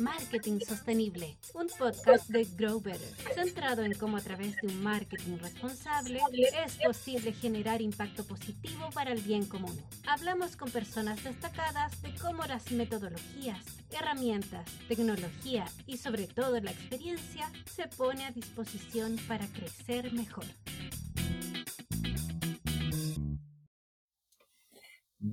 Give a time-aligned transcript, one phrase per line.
[0.00, 5.38] Marketing Sostenible, un podcast de Grow Better, centrado en cómo a través de un marketing
[5.38, 6.20] responsable
[6.64, 9.76] es posible generar impacto positivo para el bien común.
[10.06, 17.50] Hablamos con personas destacadas de cómo las metodologías, herramientas, tecnología y sobre todo la experiencia
[17.64, 20.44] se pone a disposición para crecer mejor.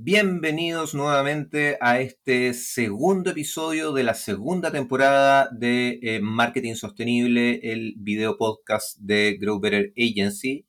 [0.07, 7.96] Bienvenidos nuevamente a este segundo episodio de la segunda temporada de eh, Marketing Sostenible, el
[7.97, 10.68] video podcast de Grow Better Agency.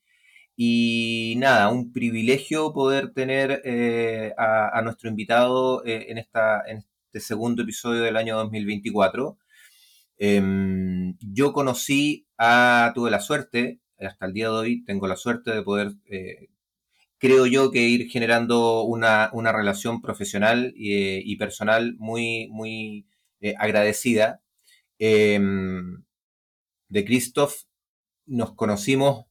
[0.56, 7.20] Y nada, un privilegio poder tener eh, a, nuestro invitado eh, en, esta, en este
[7.20, 9.36] segundo episodio del año 2024.
[10.16, 15.50] Em, yo conocí a, tuve la suerte, hasta el día de hoy tengo la suerte
[15.50, 15.92] de poder
[17.18, 23.06] creo yo que ir generando una, relación profesional y, personal muy, muy
[23.40, 24.42] eh, agradecida.
[24.98, 26.04] Em,
[26.88, 27.54] de Christoph
[28.26, 29.26] nos conocimos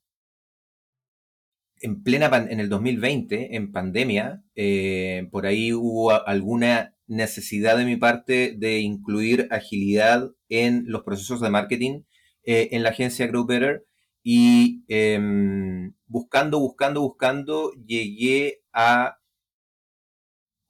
[1.81, 4.43] en plena en el 2020, en pandemia.
[4.55, 11.41] Eh, por ahí hubo alguna necesidad de mi parte de incluir agilidad en los procesos
[11.41, 12.01] de marketing
[12.43, 13.85] eh, en la agencia Grow Better
[14.27, 19.19] y em, buscando, buscando, buscando, llegué a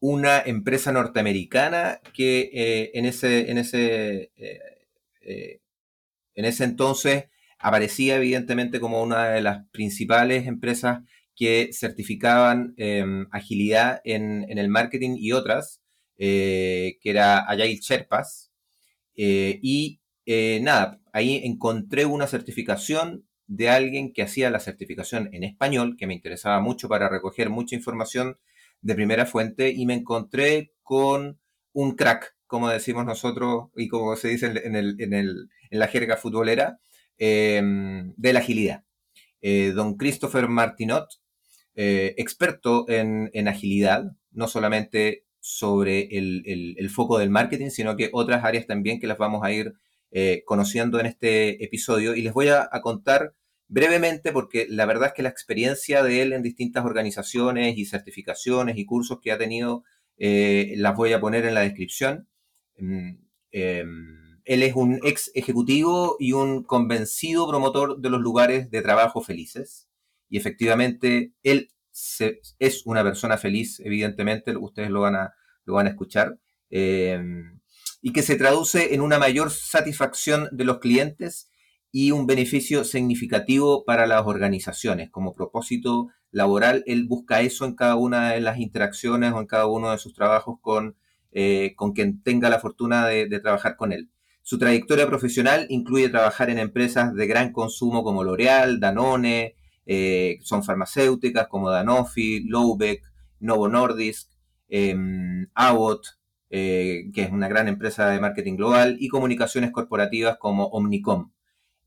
[0.02, 4.60] una empresa norteamericana que eh, en, ese, en, ese, eh,
[5.22, 5.62] eh,
[6.34, 11.00] en ese entonces aparecía evidentemente como una de las principales empresas
[11.34, 15.82] que certificaban em, agilidad en, en, el marketing y otras,
[16.18, 18.52] que era Agile Sherpas.
[19.16, 20.02] y
[20.62, 26.14] nada, ahí encontré una certificación de alguien que hacía la certificación en español, que me
[26.14, 28.38] interesaba mucho para recoger mucha información
[28.82, 31.40] de primera fuente, y me encontré con
[31.74, 35.88] un crack, como decimos nosotros y como se dice en, el, en, el, en la
[35.88, 36.80] jerga futbolera,
[37.18, 38.84] em, de la agilidad.
[39.42, 41.08] Eh, don Christopher Martinot,
[41.76, 48.66] eh, experto en, agilidad, no solamente sobre el, foco del marketing, sino que otras áreas
[48.66, 49.74] también que las vamos a ir
[50.12, 53.34] eh, conociendo en este episodio y les voy a, contar
[53.68, 58.78] brevemente porque la verdad es que la experiencia de él en distintas organizaciones y certificaciones
[58.78, 59.84] y cursos que ha tenido
[60.18, 62.28] eh, las voy a poner en la descripción.
[62.78, 63.18] Mm,
[63.52, 69.22] em, él es un ex ejecutivo y un convencido promotor de los lugares de trabajo
[69.22, 69.90] felices.
[70.30, 71.70] Y efectivamente, él
[72.60, 75.34] es una persona feliz, evidentemente, ustedes lo van a,
[75.66, 76.40] lo van a escuchar.
[76.70, 77.60] Em,
[78.06, 81.50] y que se traduce en una mayor satisfacción de los clientes
[81.92, 85.10] y un beneficio significativo para las organizaciones.
[85.10, 89.66] Como propósito laboral, él busca eso en cada una de las interacciones o en cada
[89.66, 90.96] uno de sus trabajos con,
[91.32, 94.12] eh, con quien tenga la fortuna de, trabajar con él.
[94.44, 99.56] Su trayectoria profesional incluye trabajar en empresas de gran consumo como L'Oreal, Danone,
[99.88, 103.02] eh, son farmacéuticas como Danofi, Lowbeck,
[103.40, 104.30] Novo Nordisk,
[104.70, 104.96] eh,
[105.56, 106.06] Abbott,
[106.58, 111.34] eh, que es una gran empresa de marketing global, y comunicaciones corporativas como Omnicom.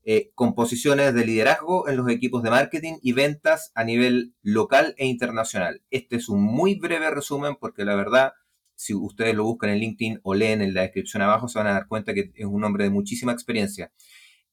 [0.03, 4.93] Eh, con posiciones de liderazgo en los equipos de marketing y ventas a nivel local
[4.99, 5.81] e internacional.
[5.89, 8.33] Este es un muy breve resumen porque la verdad,
[8.75, 11.73] si ustedes lo buscan en LinkedIn o leen en la descripción abajo, se van a
[11.73, 13.91] dar cuenta que es un hombre de muchísima experiencia.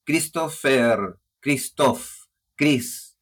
[0.04, 0.98] Christopher,
[1.40, 2.08] Christoph,
[2.54, 3.18] Chris,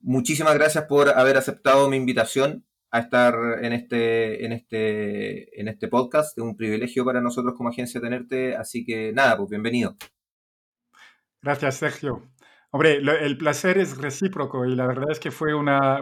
[0.00, 5.88] muchísimas gracias por haber aceptado mi invitación a estar en este, en este, en este
[5.88, 6.36] podcast.
[6.36, 9.96] Es un privilegio para nosotros como agencia tenerte, así que nada, pues bienvenido.
[11.42, 12.22] Gracias, Sergio.
[12.72, 16.00] Hombre, el placer es recíproco y la verdad es que fue una,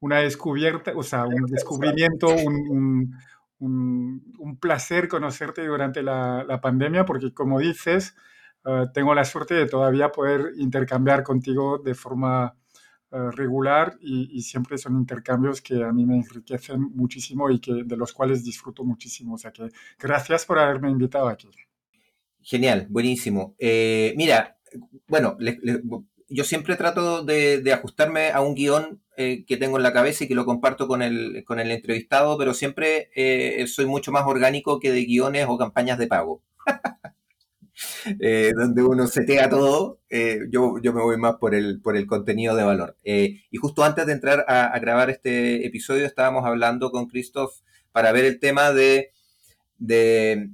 [0.00, 3.14] una descubierta, o sea, un descubrimiento, un,
[3.58, 8.14] un, placer conocerte durante la, la, pandemia, porque como dices,
[8.64, 12.54] eh, tengo la suerte de todavía poder intercambiar contigo de forma
[13.10, 17.96] eh, regular y, siempre son intercambios que a mí me enriquecen muchísimo y que, de
[17.96, 19.34] los cuales disfruto muchísimo.
[19.34, 19.68] O sea que
[19.98, 21.48] gracias por haberme invitado aquí.
[22.42, 23.54] Genial, buenísimo.
[23.58, 24.58] Eh, mira,
[25.06, 25.38] bueno,
[26.28, 30.28] yo siempre trato de, ajustarme a un guion eh, que tengo en la cabeza y
[30.28, 33.10] que lo comparto con el, con el entrevistado, pero siempre
[33.66, 36.42] soy mucho más orgánico que de guiones o campañas de pago.
[38.20, 42.06] Eh, donde uno setea todo, eh, yo, yo me voy más por el, por el
[42.06, 42.96] contenido de valor.
[43.04, 47.52] Eh, y justo antes de entrar a, grabar este episodio estábamos hablando con Christoph
[47.92, 49.12] para ver el tema de,
[49.78, 50.50] de,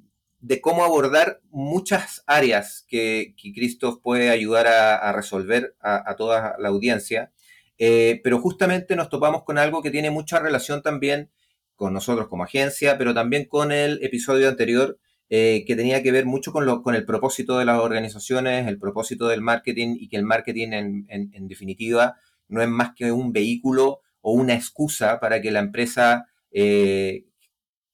[0.61, 7.33] cómo abordar muchas áreas que, que Christoph puede ayudar a, resolver a, toda la audiencia.
[7.79, 11.31] pero justamente nos topamos con algo que tiene mucha relación también
[11.77, 14.99] con nosotros como agencia, pero también con el episodio anterior
[15.31, 18.79] eh, que tenía que ver mucho con, lo, con el propósito de las organizaciones, el
[18.79, 22.17] propósito del marketing y que el marketing en, en, definitiva
[22.49, 27.25] no es más que un vehículo o una excusa para que la empresa eh,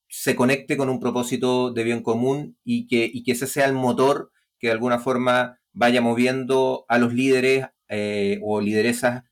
[0.08, 3.74] se conecte con un propósito de bien común y que, y que ese sea el
[3.74, 9.24] motor que de alguna forma vaya moviendo a los líderes eh, o lideresas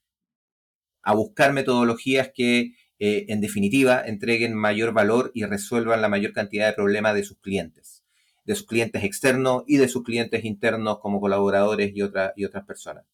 [1.02, 6.66] a buscar metodologías que eh, en definitiva entreguen mayor valor y resuelvan la mayor cantidad
[6.66, 8.04] de problemas de sus clientes,
[8.44, 13.04] de sus clientes externos y de sus clientes internos como colaboradores y, y otras personas.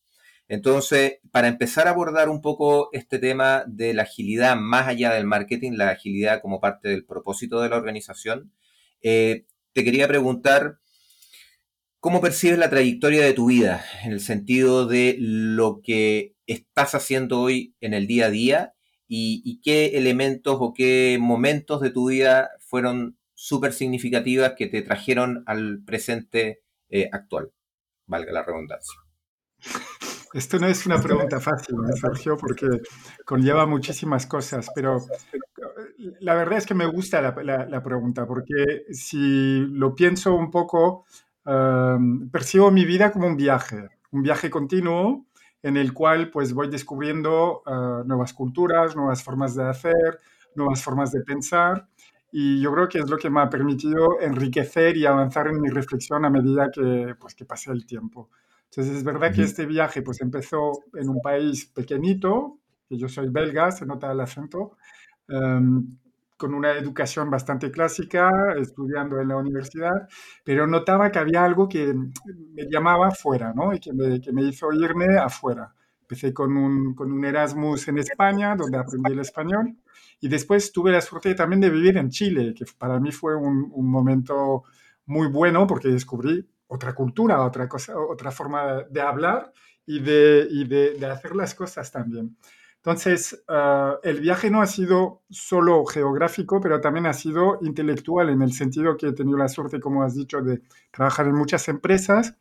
[0.48, 5.24] Entonces, para empezar a abordar un poco este tema de la agilidad más allá del
[5.26, 8.52] marketing, la agilidad como parte del propósito de la organización,
[9.02, 10.78] eh, te quería preguntar
[11.98, 17.40] cómo percibes la trayectoria de tu vida en el sentido de lo que estás haciendo
[17.40, 18.73] hoy en el día a día
[19.06, 25.42] y, qué elementos o qué momentos de tu vida fueron súper significativas que te trajeron
[25.46, 27.52] al presente eh, actual,
[28.06, 29.00] valga la redundancia.
[30.32, 32.66] Esto no es una pregunta fácil, ¿eh, Sergio, porque
[33.24, 35.00] conlleva muchísimas cosas, pero
[36.20, 41.04] la verdad es que me gusta la, pregunta, porque si lo pienso un poco,
[42.32, 45.24] percibo mi vida como un viaje, un viaje continuo
[45.64, 50.20] en el cual pues voy descubriendo eh, nuevas culturas, nuevas formas de hacer,
[50.54, 51.88] nuevas formas de pensar,
[52.30, 55.70] y yo creo que es lo que me ha permitido enriquecer y avanzar en mi
[55.70, 58.28] reflexión a medida que, pues, que pase el tiempo.
[58.64, 63.30] Entonces es verdad que este viaje pues empezó en un país pequeñito, que yo soy
[63.30, 64.76] belga, se nota el acento,
[65.28, 65.96] em,
[66.36, 70.08] con una educación bastante clásica, estudiando en la universidad,
[70.44, 73.72] pero notaba que había algo que me llamaba fuera, ¿no?
[73.72, 75.74] Y que me, que me hizo irme afuera.
[76.00, 79.76] Empecé con un, con un Erasmus en España, donde aprendí el español,
[80.20, 83.70] y después tuve la suerte también de vivir en Chile, que para mí fue un,
[83.72, 84.64] un momento
[85.06, 89.52] muy bueno porque descubrí otra cultura, otra, cosa, otra forma de hablar
[89.86, 92.36] y de, y de, de hacer las cosas también.
[92.84, 98.42] Entonces, uh, el viaje no ha sido solo geográfico, pero también ha sido intelectual en
[98.42, 100.60] el sentido que he tenido la suerte, como has dicho, de
[100.90, 102.36] trabajar en muchas empresas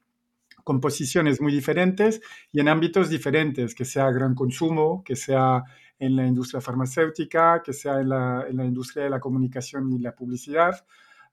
[0.66, 2.20] con posiciones muy diferentes
[2.52, 5.64] y en ámbitos diferentes, que sea gran consumo, que sea
[5.98, 10.00] en la industria farmacéutica, que sea en la, en la industria de la comunicación y
[10.00, 10.86] la publicidad,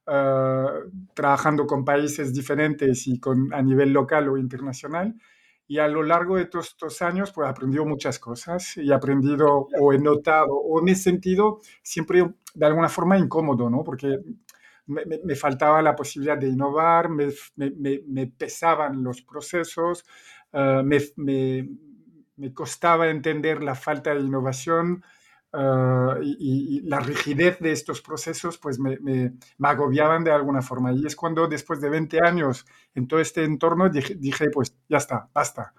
[0.06, 0.66] eh,
[1.14, 5.16] trabajando con países diferentes y con, a nivel local o internacional.
[5.70, 9.69] Y a lo largo de todos estos años, pues aprendido muchas cosas y he aprendido
[9.78, 13.84] o he notado o me he sentido siempre de alguna forma incómodo, ¿no?
[13.84, 14.19] Porque
[14.87, 20.05] me, faltaba la posibilidad de innovar, me, me pesaban los procesos,
[20.55, 21.69] uh, me,
[22.52, 25.05] costaba entender la falta de innovación,
[25.52, 29.32] Ah, y, la rigidez de estos procesos pues me, me,
[29.62, 30.93] agobiaban de alguna forma.
[30.93, 34.99] Y es cuando después de 20 años en todo este entorno dije, dije, pues ya
[34.99, 35.75] está, basta.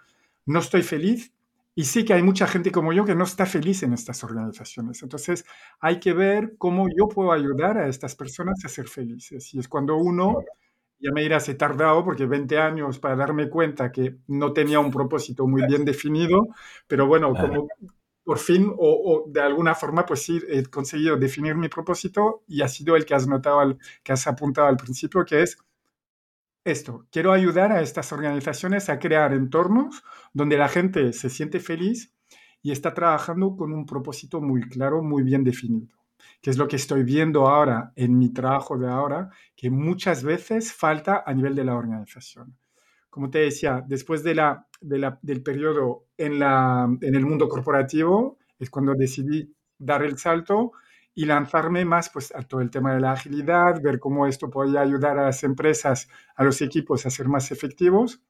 [0.45, 1.31] No estoy feliz
[1.73, 5.01] y sí que hay mucha gente como yo que no está feliz en estas organizaciones.
[5.03, 5.45] Entonces
[5.79, 9.53] hay que ver cómo yo puedo ayudar a estas personas a ser felices.
[9.53, 10.43] Y es cuando uno,
[10.99, 14.91] ya me dirás, he tardado porque 20 años para darme cuenta que no tenía un
[14.91, 16.49] propósito muy bien definido,
[16.87, 17.67] pero bueno, como
[18.31, 22.69] por fin o, de alguna forma pues sí he conseguido definir mi propósito y ha
[22.69, 25.57] sido el que has notado, que has apuntado al principio, que es
[26.63, 32.13] esto, quiero ayudar a estas organizaciones a crear entornos donde la gente se siente feliz
[32.61, 35.97] y está trabajando con un propósito muy claro, muy bien definido,
[36.41, 40.71] que es lo que estoy viendo ahora en mi trabajo de ahora, que muchas veces
[40.71, 42.55] falta a nivel de la organización
[43.11, 48.69] como te decía, después de la, del periodo en, la, en el mundo corporativo, es
[48.69, 50.71] cuando decidí dar el salto
[51.13, 54.79] y lanzarme más pues, a todo el tema de la agilidad, ver cómo esto podía
[54.79, 58.21] ayudar a las empresas, a los equipos a ser más efectivos,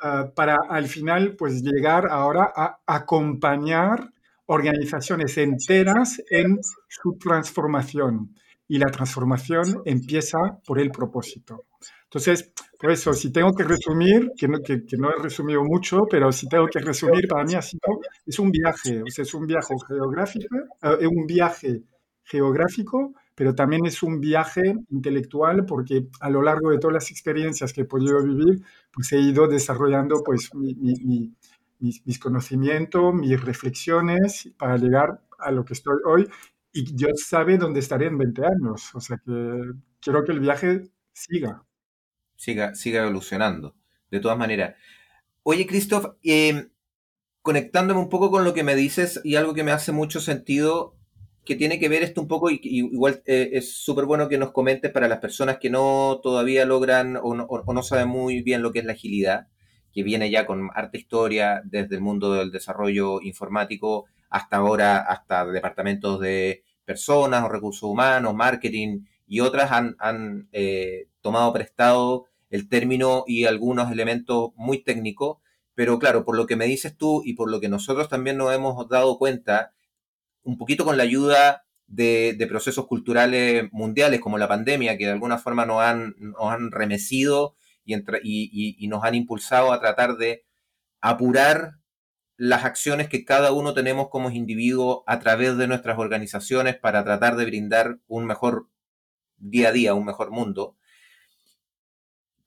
[0.00, 4.12] ah, para al final pues llegar ahora a acompañar
[4.46, 8.36] organizaciones enteras en su transformación.
[8.68, 11.66] Y la transformación empieza por el propósito.
[12.14, 16.30] Entonces, por eso, si tengo que resumir, que no, que, no he resumido mucho, pero
[16.30, 17.80] si tengo que resumir, para mí ha sido,
[18.24, 21.82] es un viaje, o sea, es un viaje geográfico, eh, es un viaje
[22.22, 27.72] geográfico, pero también es un viaje intelectual porque a lo largo de todas las experiencias
[27.72, 30.72] que he podido vivir, pues he ido desarrollando pues mi,
[31.80, 36.28] mis, mis, conocimientos, mis reflexiones para llegar a lo que estoy hoy.
[36.72, 40.82] Y Dios sabe dónde estaré en 20 años, o sea que quiero que el viaje
[41.12, 41.64] siga
[42.36, 43.74] siga, siga evolucionando.
[44.10, 44.76] De todas maneras.
[45.42, 46.70] Oye, Christoph, em,
[47.42, 50.96] conectándome un poco con lo que me dices y algo que me hace mucho sentido,
[51.44, 54.52] que tiene que ver esto un poco, y, igual eh, es súper bueno que nos
[54.52, 58.78] comentes para las personas que no todavía logran o no, saben muy bien lo que
[58.78, 59.48] es la agilidad,
[59.92, 65.44] que viene ya con arte historia desde el mundo del desarrollo informático hasta ahora, hasta
[65.44, 69.00] departamentos de personas o recursos humanos, marketing
[69.34, 75.38] y otras han, eh, tomado prestado el término y algunos elementos muy técnicos,
[75.74, 78.54] pero claro, por lo que me dices tú y por lo que nosotros también nos
[78.54, 79.74] hemos dado cuenta,
[80.44, 85.38] un poquito con la ayuda de, procesos culturales mundiales como la pandemia, que de alguna
[85.38, 87.96] forma nos han, nos han remecido y,
[88.78, 90.44] y, nos han impulsado a tratar de
[91.00, 91.72] apurar
[92.36, 97.34] las acciones que cada uno tenemos como individuo a través de nuestras organizaciones para tratar
[97.34, 98.68] de brindar un mejor
[99.44, 100.76] día a día, un mejor mundo.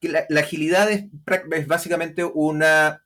[0.01, 1.06] La, agilidad es,
[1.51, 3.04] es, básicamente una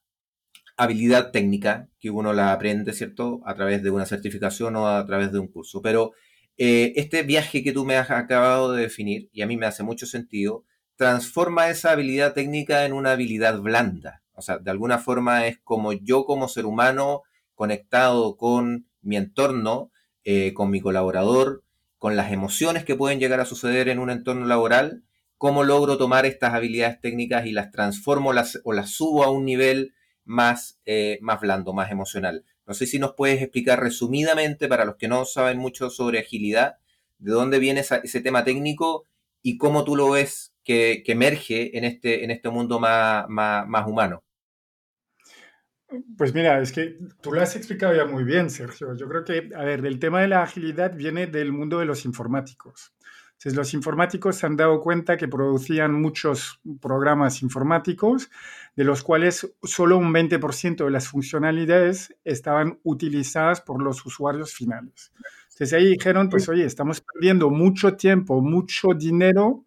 [0.78, 3.42] habilidad técnica que uno la aprende, ¿cierto?
[3.46, 5.82] A través de una certificación o a través de un curso.
[5.82, 6.14] Pero
[6.58, 9.84] eh, este viaje que tú me has acabado de definir, y a mí me hace
[9.84, 14.24] mucho sentido, transforma esa habilidad técnica en una habilidad blanda.
[14.34, 17.24] O sea, de alguna forma es como yo como ser humano
[17.56, 19.92] conectado con mi entorno,
[20.24, 21.64] eh, con mi colaborador,
[22.02, 25.04] con las emociones que pueden llegar a suceder en un entorno laboral,
[25.38, 29.46] cómo logro tomar estas habilidades técnicas y las transformo las, o las subo a un
[29.46, 29.94] nivel
[30.26, 32.44] más, eh, más blando, más emocional.
[32.66, 36.78] No sé si nos puedes explicar resumidamente, para los que no saben mucho sobre agilidad,
[37.20, 39.06] de dónde viene ese tema técnico
[39.44, 44.24] y cómo tú lo ves que, emerge en este, en este mundo más, más, humano.
[46.18, 48.96] Pues mira, es que tú lo has explicado ya muy bien, Sergio.
[48.96, 52.06] Yo creo que, a ver, el tema de la agilidad viene del mundo de los
[52.06, 52.94] informáticos.
[53.32, 58.30] Entonces, los informáticos se han dado cuenta que producían muchos programas informáticos
[58.76, 65.12] de los cuales solo un 20% de las funcionalidades estaban utilizadas por los usuarios finales.
[65.62, 69.66] Entonces ahí dijeron, pues oye, estamos perdiendo mucho tiempo, mucho dinero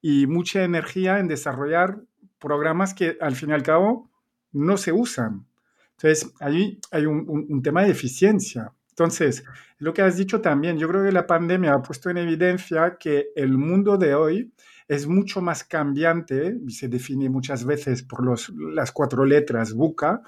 [0.00, 2.00] y mucha energía en desarrollar
[2.38, 4.10] programas que al fin y al cabo
[4.52, 5.46] no se usan.
[5.96, 8.72] Entonces ahí hay un, un tema de eficiencia.
[8.90, 9.44] Entonces,
[9.78, 13.28] lo que has dicho también, yo creo que la pandemia ha puesto en evidencia que
[13.36, 14.52] el mundo de hoy
[14.88, 20.22] es mucho más cambiante, y se define muchas veces por los, las cuatro letras BUCA,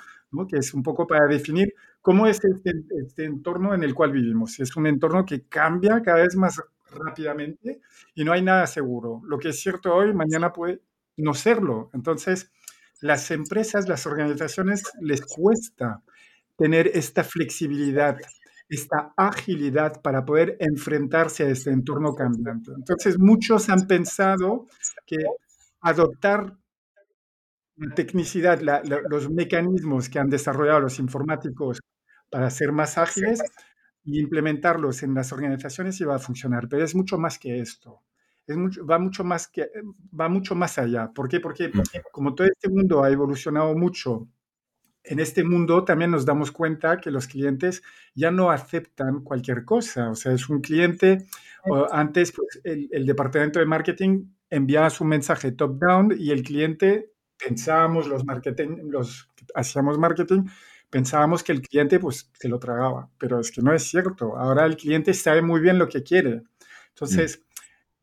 [0.49, 2.73] que es un poco para definir cómo es este,
[3.03, 4.59] este, entorno en el cual vivimos.
[4.61, 6.61] Es un entorno que cambia cada vez más
[6.91, 7.81] rápidamente
[8.15, 9.23] y no hay nada seguro.
[9.25, 10.83] Lo que es cierto hoy, mañana puede
[11.17, 11.91] no serlo.
[11.95, 12.51] Entonces,
[13.01, 16.03] las empresas, las organizaciones les cuesta
[16.57, 18.19] tener esta flexibilidad,
[18.69, 22.73] esta agilidad para poder enfrentarse a este entorno cambiante.
[22.73, 24.67] Entonces, muchos han pensado
[25.07, 25.19] que
[25.81, 26.57] adoptar
[27.77, 28.61] la tecnicidad,
[29.09, 31.81] los mecanismos que han desarrollado los informáticos
[32.29, 33.41] para ser más ágiles
[34.05, 38.03] y implementarlos en las organizaciones iba a funcionar, pero es mucho más que esto.
[38.49, 39.71] Es mucho, va, mucho más que,
[40.19, 41.13] va mucho más allá.
[41.13, 41.39] ¿Por qué?
[41.39, 41.71] Porque
[42.11, 44.29] como todo este mundo ha evolucionado mucho
[45.09, 47.83] en este mundo también nos damos cuenta que los clientes
[48.15, 50.11] ya no aceptan cualquier cosa.
[50.11, 51.27] O sea, es un cliente,
[51.91, 58.25] antes pues, el, departamento de marketing enviaba su mensaje top-down y el cliente, pensábamos los,
[58.25, 60.45] marketing, los hacíamos marketing,
[60.91, 64.37] pensábamos que el cliente pues se lo tragaba, pero es que no es cierto.
[64.37, 66.43] Ahora el cliente sabe muy bien lo que quiere.
[66.91, 67.45] Entonces,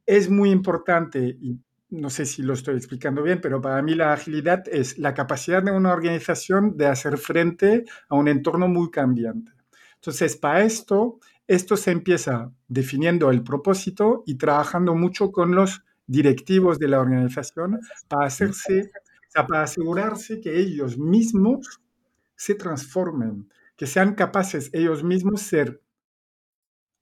[0.05, 1.59] es muy importante y
[1.89, 5.63] no sé si lo estoy explicando bien, pero para mí la agilidad es la capacidad
[5.63, 9.51] de una organización de hacer frente a un entorno muy cambiante.
[9.95, 16.79] Entonces, para esto, esto se empieza definiendo el propósito y trabajando mucho con los directivos
[16.79, 18.91] de la organización para, hacerse,
[19.33, 21.81] para asegurarse que ellos mismos
[22.35, 25.81] se transformen, que sean capaces ellos mismos ser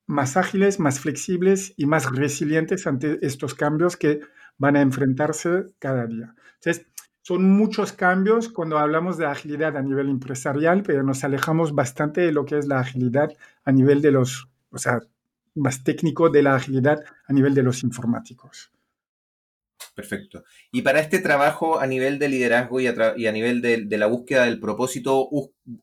[0.05, 4.21] más ágiles, más flexibles y más resilientes ante estos cambios que
[4.57, 6.35] van a enfrentarse cada día.
[6.55, 6.87] Entonces,
[7.21, 12.33] son muchos cambios cuando hablamos de agilidad a nivel empresarial, pero nos alejamos bastante de
[12.33, 13.31] lo que es la agilidad
[13.63, 14.99] a nivel de los, o sea,
[15.55, 18.71] más técnico de la agilidad a nivel de los informáticos.
[19.95, 20.43] Perfecto.
[20.71, 24.59] Y para este trabajo a nivel de liderazgo y a, nivel de, la búsqueda del
[24.59, 25.29] propósito,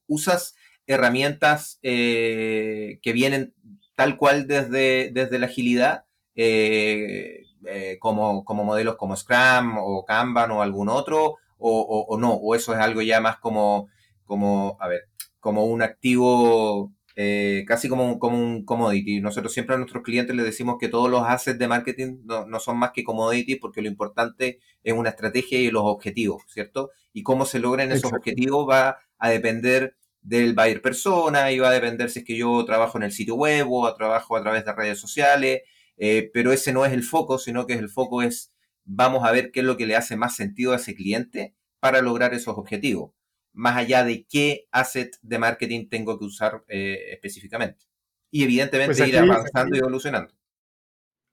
[0.07, 3.55] ¿usas herramientas eh, que vienen
[4.01, 6.05] tal cual desde, desde la agilidad?
[6.35, 12.55] Eh, eh, como, como, modelos como Scrum o Kanban o algún otro, o, no, o
[12.55, 13.89] eso es algo ya más como,
[14.25, 15.03] como a ver,
[15.39, 19.21] como un activo, eh, casi como, como un commodity.
[19.21, 22.79] Nosotros siempre a nuestros clientes les decimos que todos los assets de marketing no, son
[22.79, 26.89] más que commodities porque lo importante es una estrategia y los objetivos, ¿cierto?
[27.13, 31.73] Y cómo se logran esos objetivos va a depender del buyer persona y va a
[31.73, 34.73] depender si es que yo trabajo en el sitio web o trabajo a través de
[34.73, 35.63] redes sociales,
[35.97, 38.53] eh, pero ese no es el foco, sino que el foco es
[38.85, 42.03] vamos a ver qué es lo que le hace más sentido a ese cliente para
[42.03, 43.13] lograr esos objetivos,
[43.53, 47.87] más allá de qué asset de marketing tengo que usar eh, específicamente.
[48.31, 50.35] Y evidentemente pues ir avanzando y evolucionando.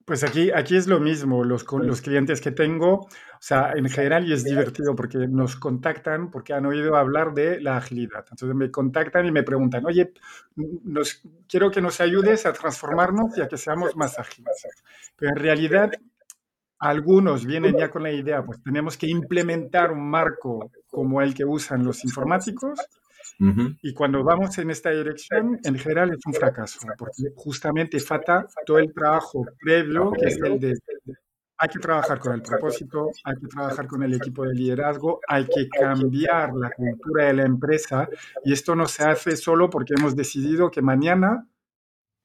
[0.07, 3.09] Pues aquí, aquí es lo mismo, los, los clientes que tengo, o
[3.41, 7.75] sea, en general y es divertido porque nos contactan porque han oído hablar de la
[7.75, 8.25] agilidad.
[8.31, 10.13] Entonces me contactan y me preguntan, oye,
[10.55, 14.65] nos, quiero que nos ayudes a transformarnos y a que seamos más ágiles.
[15.17, 15.91] Pero en realidad
[16.79, 21.43] algunos vienen ya con la idea, pues tenemos que implementar un marco como el que
[21.43, 22.79] usan los informáticos
[23.39, 28.79] y cuando vamos en esta dirección, en general es un fracaso, porque justamente falta todo
[28.79, 30.73] el trabajo previo, que es el de
[31.59, 35.45] hay que trabajar con el propósito, hay que trabajar con el equipo de liderazgo, hay
[35.45, 38.07] que cambiar la cultura de la empresa
[38.43, 41.47] y esto no se hace solo porque hemos decidido que mañana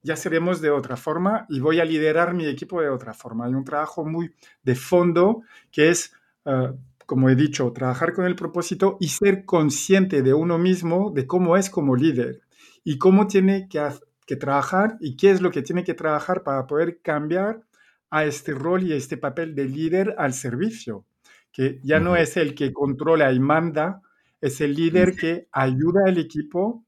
[0.03, 3.47] ya seremos de otra forma y voy a liderar mi equipo de otra forma.
[3.47, 6.13] Hay un trabajo muy de fondo que es
[6.45, 11.27] uh, como he dicho, trabajar con el propósito y ser consciente de uno mismo, de
[11.27, 12.41] cómo es como líder
[12.85, 13.87] y cómo tiene que,
[14.27, 17.63] que trabajar y qué es lo que tiene que trabajar para poder cambiar
[18.11, 21.07] a este rol y a este papel de líder al servicio,
[21.51, 24.03] que ya no es el que controla y manda,
[24.41, 26.85] es el líder que ayuda al equipo.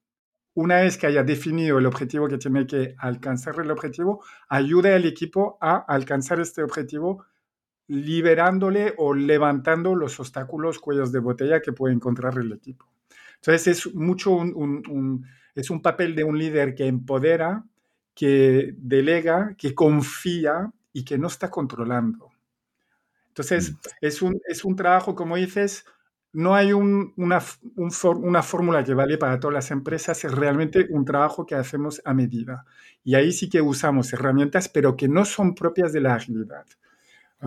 [0.54, 5.04] Una vez que haya definido el objetivo que tiene que alcanzar el objetivo, ayuda al
[5.06, 7.24] equipo a alcanzar este objetivo
[7.88, 12.86] liberándole o levantando los obstáculos, cuellos de botella que puede encontrar el equipo.
[13.36, 17.64] Entonces es mucho un, es un papel de un líder que empodera,
[18.14, 22.30] que delega, que confía y que no está controlando.
[23.28, 23.76] Entonces mm.
[24.00, 25.84] es un, es un trabajo, como dices,
[26.32, 27.40] no hay una,
[27.76, 32.12] una fórmula que vale para todas las empresas, es realmente un trabajo que hacemos a
[32.12, 32.64] medida.
[33.04, 36.66] Y ahí sí que usamos herramientas, pero que no son propias de la agilidad.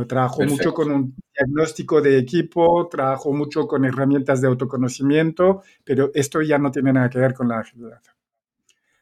[0.05, 6.41] Trabajo mucho con un diagnóstico de equipo, trabajo mucho con herramientas de autoconocimiento, pero esto
[6.41, 8.01] ya no tiene nada que ver con la agilidad.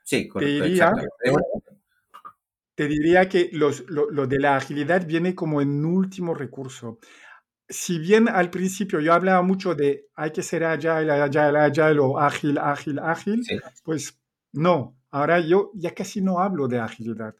[0.03, 0.93] Sí, Te diría,
[2.75, 6.99] te diría que los, lo, de la agilidad viene como en último recurso.
[7.67, 12.19] Si bien al principio yo hablaba mucho de hay que ser agile, agile, agile o
[12.19, 13.43] ágil, ágil, ágil,
[13.84, 14.19] pues
[14.51, 14.95] no.
[15.10, 17.36] Ahora yo ya casi no hablo de agilidad.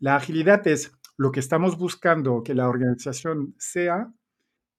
[0.00, 4.10] La agilidad es lo que estamos buscando que la organización sea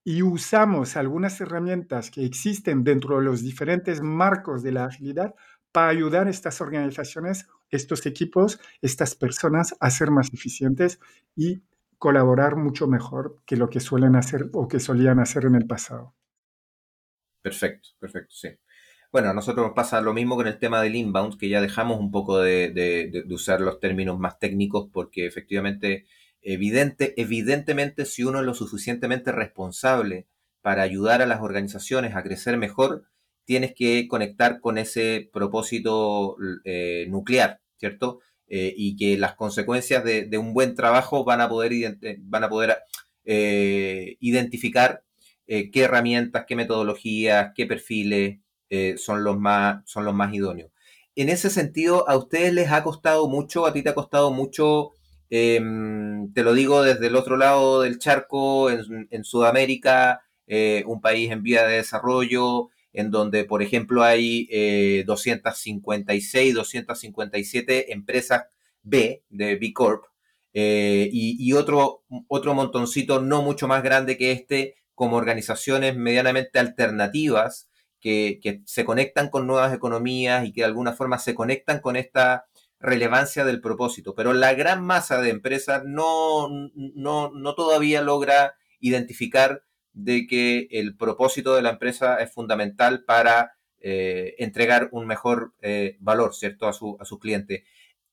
[0.02, 5.36] y usamos algunas herramientas que existen dentro de los diferentes marcos de la agilidad
[5.70, 10.98] para ayudar a estas organizaciones, estos equipos, estas personas a ser más eficientes
[11.36, 11.62] y
[11.96, 16.12] colaborar mucho mejor que lo que suelen hacer o que solían hacer en el pasado.
[17.40, 18.48] Perfecto, perfecto, sí.
[19.12, 22.00] Bueno, a nosotros nos pasa lo mismo con el tema del inbound, que ya dejamos
[22.00, 26.04] un poco de, de usar los términos más técnicos porque efectivamente
[26.42, 30.26] Evidente, evidentemente, si uno es lo suficientemente responsable
[30.60, 33.04] para ayudar a las organizaciones a crecer mejor,
[33.44, 38.20] tienes que conectar con ese propósito eh, nuclear, ¿cierto?
[38.48, 41.72] Eh, y que las consecuencias de, un buen trabajo van a poder,
[43.24, 45.04] eh, identificar
[45.46, 48.38] qué herramientas, qué metodologías, qué perfiles
[48.96, 50.70] son, los más, son los más idóneos.
[51.14, 54.92] En ese sentido, ¿a ustedes les ha costado mucho, a ti te ha costado mucho
[55.34, 61.30] Em, te lo digo desde el otro lado del charco, en, Sudamérica, eh, un país
[61.30, 68.44] en vía de desarrollo, en donde, por ejemplo, hay 256, eh, 257 empresas
[68.82, 70.04] B de B Corp
[70.52, 77.70] eh, y, otro, otro montoncito no mucho más grande que este, como organizaciones medianamente alternativas
[78.00, 82.44] que se conectan con nuevas economías y que de alguna forma se conectan con esta
[82.82, 89.62] relevancia del propósito, pero la gran masa de empresas no, no, no todavía logra identificar
[89.92, 95.96] de que el propósito de la empresa es fundamental para eh, entregar un mejor eh,
[96.00, 97.62] valor, ¿cierto?, a su, a sus clientes.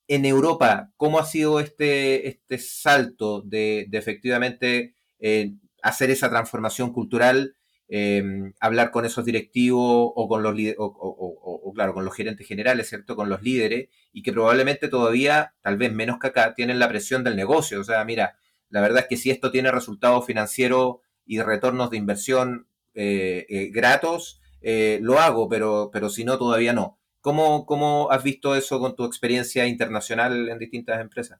[0.08, 5.54] En Europa, ¿cómo ha sido este, este salto de, efectivamente eh,
[5.84, 7.56] hacer esa transformación cultural
[8.60, 13.16] hablar con esos directivos o con los o, claro, con los gerentes generales, ¿cierto?
[13.16, 17.24] Con los líderes, y que probablemente todavía, tal vez menos que acá, tienen la presión
[17.24, 17.80] del negocio.
[17.80, 18.38] O sea, mira,
[18.70, 23.70] la verdad es que si esto tiene resultados financieros y retornos de inversión eh, eh,
[23.72, 26.98] gratos, eh, lo hago, pero, pero si no, todavía no.
[27.22, 31.40] ¿Cómo, ¿Cómo has visto eso con tu experiencia internacional en distintas empresas?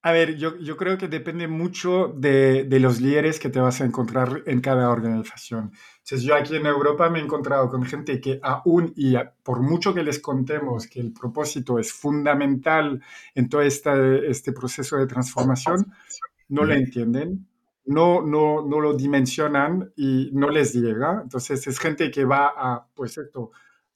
[0.00, 3.80] A ver, yo, yo creo que depende mucho de, de, los líderes que te vas
[3.80, 5.72] a encontrar en cada organización.
[6.08, 9.92] Entonces, yo aquí en Europa me he encontrado con gente que aún y por mucho
[9.92, 13.02] que les contemos que el propósito es fundamental
[13.34, 15.92] en todo este, este proceso de transformación,
[16.48, 17.46] no lo entienden,
[17.84, 21.20] no, no, no lo dimensionan y no les llega.
[21.24, 23.50] Entonces, es gente que va a, pues esto,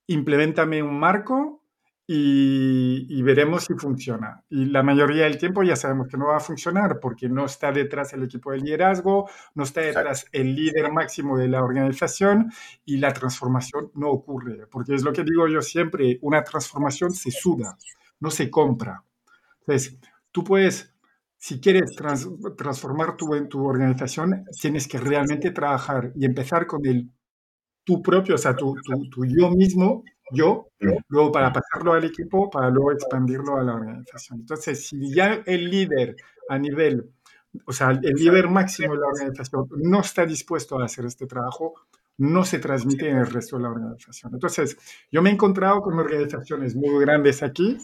[0.07, 1.62] implementame un marco
[2.15, 4.45] y, veremos si funciona.
[4.51, 7.73] Y la mayoría del tiempo ya sabemos que no va a funcionar porque no está
[7.73, 12.53] detrás el equipo de liderazgo, no está detrás el líder máximo de la organización
[12.85, 14.67] y la transformación no ocurre.
[14.71, 17.79] Porque es lo que digo yo siempre, una transformación se suda,
[18.21, 19.03] no se compra.
[19.61, 19.99] Entonces,
[20.31, 20.95] tú puedes,
[21.39, 21.97] si quieres
[22.59, 27.11] transformar tu, tu organización, tienes que realmente trabajar y empezar con el
[27.85, 30.69] tu propio, o sea, tu, tu, tu yo mismo yo,
[31.09, 34.41] luego para pasarlo al equipo, para luego expandirlo a la organización.
[34.41, 36.17] Entonces, si ya el líder
[36.49, 37.11] a nivel,
[37.67, 41.75] o sea, el líder máximo de la organización no está dispuesto a hacer este trabajo,
[42.19, 44.33] no se transmite en el resto de la organización.
[44.35, 44.77] Entonces,
[45.11, 47.77] yo me he encontrado con organizaciones muy grandes aquí,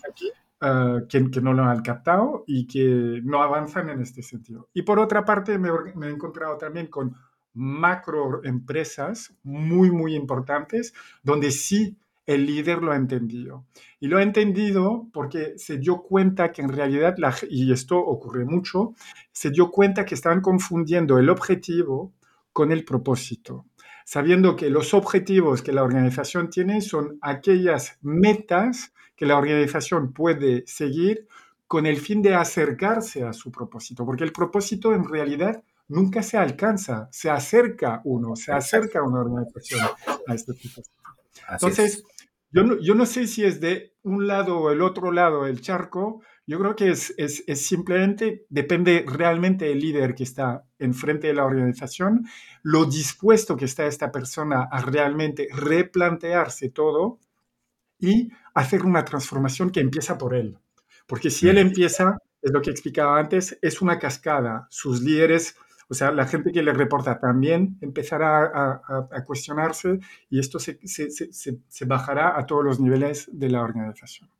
[0.62, 4.68] uh, que, que, no lo han captado y que no avanzan en este sentido.
[4.72, 7.14] Y por otra parte, me, me he encontrado también con
[7.58, 13.64] macro empresas muy, muy importantes, donde sí el líder lo ha entendido.
[14.00, 17.16] Y lo ha entendido porque se dio cuenta que en realidad,
[17.48, 18.94] y esto ocurre mucho,
[19.32, 22.12] se dio cuenta que estaban confundiendo el objetivo
[22.52, 23.66] con el propósito,
[24.04, 30.64] sabiendo que los objetivos que la organización tiene son aquellas metas que la organización puede
[30.66, 31.26] seguir
[31.66, 36.36] con el fin de acercarse a su propósito, porque el propósito en realidad nunca se
[36.36, 39.80] alcanza, se acerca uno, se acerca una organización
[40.26, 40.98] a este propósito.
[41.50, 42.04] Entonces,
[42.50, 45.60] yo no, yo no, sé si es de un lado o el otro lado del
[45.60, 51.26] charco, yo creo que es, es, es, simplemente, depende realmente del líder que está enfrente
[51.26, 52.26] de la organización,
[52.62, 57.18] lo dispuesto que está esta persona a realmente replantearse todo
[57.98, 60.56] y hacer una transformación que empieza por él.
[61.06, 64.66] Porque si él empieza, es lo que explicaba antes, es una cascada.
[64.70, 65.56] Sus líderes
[65.90, 69.98] o sea, la gente que le reporta también empezará a, cuestionarse
[70.28, 70.78] y esto se,
[71.86, 74.30] bajará a todos los niveles de la organización.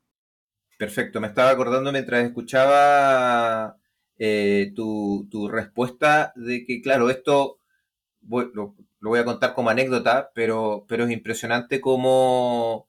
[0.77, 3.77] Perfecto, me estaba acordando mientras escuchaba
[4.17, 7.57] eh, tu, respuesta de que, claro, esto
[8.21, 12.87] lo, voy a contar como anécdota, pero, pero es impresionante cómo,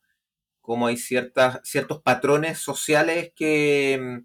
[0.60, 4.22] cómo hay ciertas, ciertos patrones sociales que,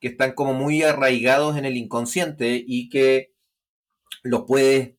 [0.00, 3.37] que están como muy arraigados en el inconsciente y que
[4.22, 4.94] lo puedes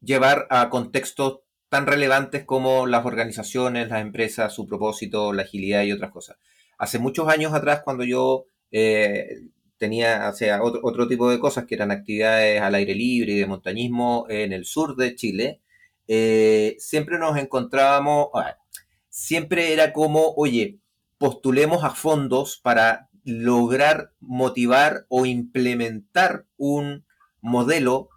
[0.00, 5.92] llevar a contextos tan relevantes como las organizaciones, las empresas, su propósito, la agilidad y
[5.92, 6.36] otras cosas.
[6.78, 9.40] Hace muchos años atrás, cuando yo eh,
[9.76, 13.46] tenía o sea, otro, tipo de cosas que eran actividades al aire libre y de
[13.46, 15.60] montañismo en el sur de Chile,
[16.06, 18.28] eh, siempre nos encontrábamos,
[19.08, 20.78] siempre era como, oye,
[21.18, 27.04] postulemos a fondos para lograr motivar o implementar un
[27.40, 28.10] modelo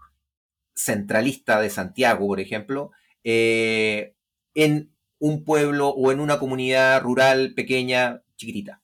[0.78, 2.92] centralista de Santiago, por ejemplo,
[3.24, 4.14] eh,
[4.54, 8.82] en un pueblo o en una comunidad rural pequeña, chiquitita.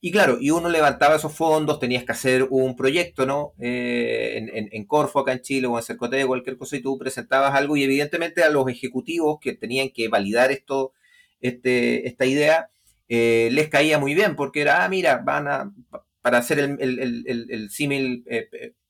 [0.00, 3.54] Y claro, y uno levantaba esos fondos, tenías que hacer un proyecto, ¿no?
[3.58, 7.54] Eh, en, en, Corfo, acá en Chile, o en Cercote, cualquier cosa, y tú presentabas
[7.54, 10.92] algo, y evidentemente a los ejecutivos que tenían que validar esto,
[11.40, 12.70] este, esta idea,
[13.08, 15.72] eh, les caía muy bien, porque era, ah, mira, van a,
[16.20, 18.24] para hacer el, el, el, el símil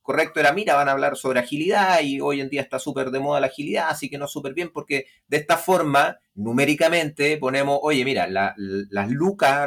[0.04, 3.20] correcto era, mira, van a hablar sobre agilidad y hoy en día está súper de
[3.20, 8.04] moda la agilidad, así que no súper bien porque de esta forma, numéricamente, ponemos, oye,
[8.04, 9.66] mira, las lucas,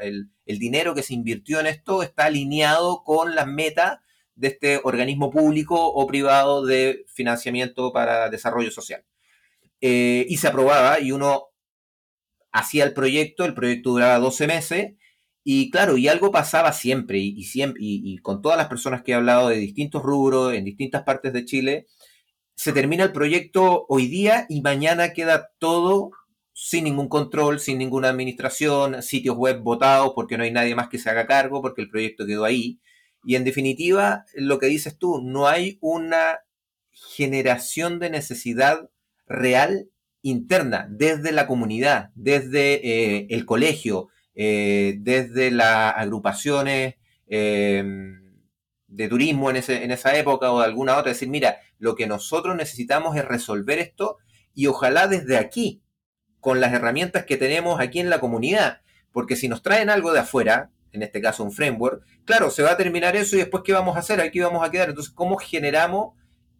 [0.00, 3.98] el, dinero que se invirtió en esto está alineado con las metas
[4.36, 9.04] de este organismo público o privado de financiamiento para desarrollo social.
[9.80, 11.48] Eh, y se aprobaba y uno
[12.52, 14.92] hacía el proyecto, el proyecto duraba 12 meses
[15.44, 19.14] y claro, y algo pasaba siempre, y, siempre, y, con todas las personas que he
[19.14, 21.86] hablado de distintos rubros, en distintas partes de Chile,
[22.54, 26.10] se termina el proyecto hoy día y mañana queda todo
[26.52, 30.98] sin ningún control, sin ninguna administración, sitios web votados porque no hay nadie más que
[30.98, 32.80] se haga cargo, porque el proyecto quedó ahí.
[33.24, 36.40] Y en definitiva, lo que dices tú, no hay una
[36.92, 38.90] generación de necesidad
[39.26, 39.88] real
[40.22, 48.20] interna desde la comunidad, desde eh, el colegio, eh, desde las agrupaciones em,
[48.88, 52.06] de turismo en, ese, en esa época o de alguna otra, decir, mira, lo que
[52.06, 54.18] nosotros necesitamos es resolver esto
[54.54, 55.82] y ojalá desde aquí,
[56.40, 58.80] con las herramientas que tenemos aquí en la comunidad,
[59.12, 62.72] porque si nos traen algo de afuera, en este caso un framework, claro, se va
[62.72, 64.20] a terminar eso y después ¿qué vamos a hacer?
[64.20, 64.90] Aquí vamos a quedar.
[64.90, 66.14] Entonces, ¿cómo generamos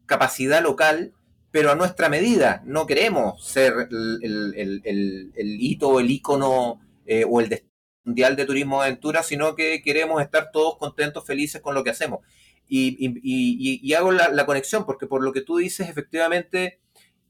[0.07, 1.13] capacidad local,
[1.51, 2.63] pero a nuestra medida?
[2.65, 7.65] No queremos ser el, hito, el icono eh, o el
[8.05, 12.21] mundial de turismo aventura, sino que queremos estar todos contentos, felices con lo que hacemos.
[12.69, 16.81] Y, hago la, conexión, porque por lo que tú dices, efectivamente,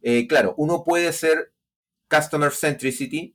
[0.03, 1.53] eh, claro, uno puede ser
[2.09, 3.35] customer centricity,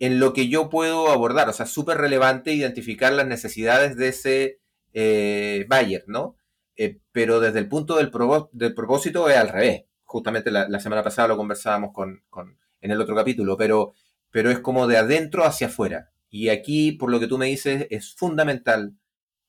[0.00, 1.48] en lo que yo puedo abordar.
[1.48, 4.60] O sea, súper relevante identificar las necesidades de ese
[4.92, 6.36] eh, buyer, ¿no?
[7.12, 8.10] Pero desde el punto del,
[8.52, 9.84] del, propósito es al revés.
[10.04, 12.22] Justamente la, semana pasada lo conversábamos con,
[12.80, 13.92] en el otro capítulo, pero,
[14.30, 16.10] pero es como de adentro hacia afuera.
[16.30, 18.96] Y aquí, por lo que tú me dices, es fundamental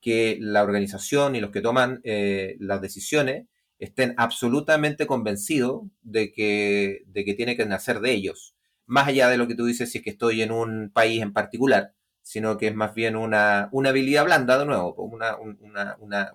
[0.02, 3.48] que la organización y los que toman eh, las decisiones
[3.80, 8.56] estén absolutamente convencidos de que, de que tiene que nacer de ellos
[8.91, 11.32] más allá de lo que tú dices si es que estoy en un país en
[11.32, 15.38] particular, sino que es más bien una, habilidad blanda, de nuevo, una,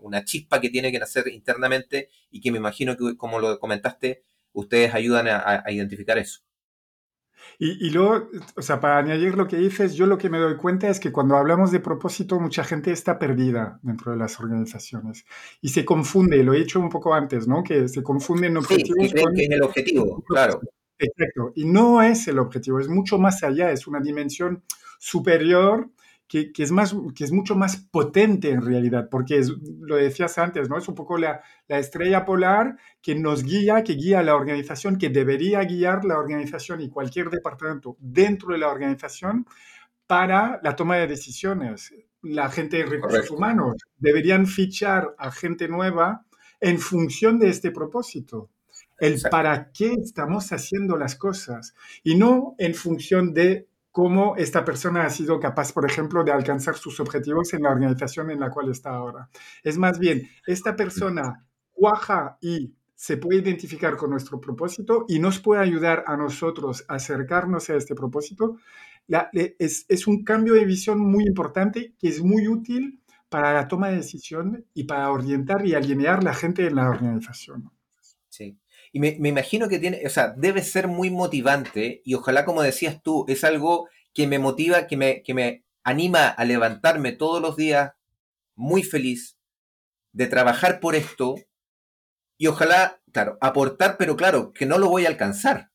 [0.00, 4.24] una, chispa que tiene que nacer internamente y que me imagino que, como lo comentaste,
[4.52, 6.40] ustedes ayudan a, identificar eso.
[7.58, 10.56] Y, y, luego, o sea, para añadir lo que dices, yo lo que me doy
[10.56, 15.24] cuenta es que cuando hablamos de propósito, mucha gente está perdida dentro de las organizaciones
[15.60, 17.62] y se confunde, lo he dicho un poco antes, ¿no?
[17.62, 19.34] Que se confunden objetivos sí, con...
[19.34, 20.60] que el objetivo, claro.
[20.98, 21.52] Exacto.
[21.54, 24.62] Y no es el objetivo, es mucho más allá, es una dimensión
[24.98, 25.90] superior
[26.28, 30.68] que, es, más, que es mucho más potente en realidad, porque es, lo decías antes,
[30.68, 30.76] ¿no?
[30.76, 34.98] Es un poco la, la, estrella polar que nos guía, que guía a la organización,
[34.98, 39.46] que debería guiar la organización y cualquier departamento dentro de la organización
[40.06, 41.94] para la toma de decisiones.
[42.22, 46.26] La gente de recursos humanos deberían fichar a gente nueva
[46.60, 48.50] en función de este propósito
[48.98, 55.06] el para qué estamos haciendo las cosas y no en función de cómo esta persona
[55.06, 58.70] ha sido capaz, por ejemplo, de alcanzar sus objetivos en la organización en la cual
[58.70, 59.30] está ahora.
[59.62, 65.38] Es más bien, esta persona cuaja y se puede identificar con nuestro propósito y nos
[65.40, 68.58] puede ayudar a nosotros a acercarnos a este propósito.
[69.32, 73.88] es, es un cambio de visión muy importante que es muy útil para la toma
[73.88, 77.70] de decisión y para orientar y alinear la gente en la organización.
[78.96, 83.02] Y me, imagino que tiene, o sea, debe ser muy motivante y ojalá, como decías
[83.02, 87.56] tú, es algo que me motiva, que me, que me anima a levantarme todos los
[87.56, 87.92] días
[88.54, 89.36] muy feliz
[90.12, 91.34] de trabajar por esto
[92.38, 95.72] y ojalá, claro, aportar, pero claro, que no lo voy a alcanzar.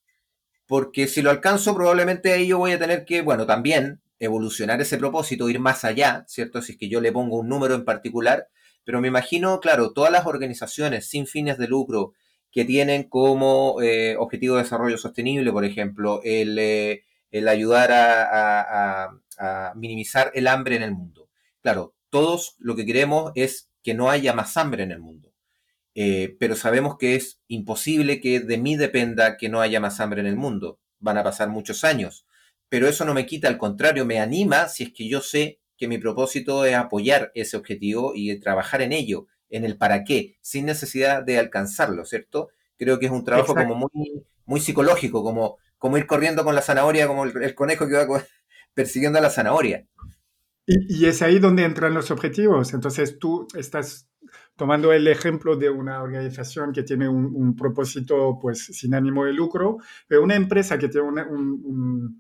[0.66, 4.98] Porque si lo alcanzo, probablemente ahí yo voy a tener que, bueno, también evolucionar ese
[4.98, 6.64] propósito, ir más allá, ¿cierto?
[6.64, 8.48] Si es que yo le pongo un número en particular,
[8.84, 12.14] pero me imagino, claro, todas las organizaciones sin fines de lucro
[12.52, 17.04] que tienen como eh, objetivo de desarrollo sostenible, por ejemplo, el, eh,
[17.48, 19.18] ayudar a,
[19.76, 21.30] minimizar el hambre en el mundo.
[21.62, 25.34] Claro, todos lo que queremos es que no haya más hambre en el mundo,
[25.96, 30.22] eh, pero sabemos que es imposible que de mí dependa que no haya más hambre
[30.22, 30.80] en el mundo.
[31.00, 32.28] Van a pasar muchos años,
[32.70, 35.88] pero eso no me quita, al contrario, me anima si es que yo sé que
[35.88, 40.66] mi propósito es apoyar ese objetivo y trabajar en ello en el para qué, sin
[40.66, 42.50] necesidad de alcanzarlo, ¿cierto?
[42.78, 46.62] Creo que es un trabajo como muy, muy psicológico, como, como ir corriendo con la
[46.62, 48.08] zanahoria, como el, conejo que va
[48.74, 49.86] persiguiendo a la zanahoria.
[50.66, 52.74] Y, es ahí donde entran los objetivos.
[52.74, 54.08] Entonces tú estás
[54.56, 59.78] tomando el ejemplo de una organización que tiene un, propósito pues sin ánimo de lucro,
[60.08, 62.20] pero una empresa que tiene un,